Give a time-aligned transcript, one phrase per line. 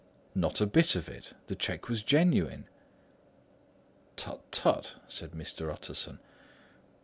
[0.33, 1.33] Not a bit of it.
[1.45, 2.65] The cheque was genuine."
[4.15, 5.71] "Tut tut!" said Mr.
[5.71, 6.17] Utterson.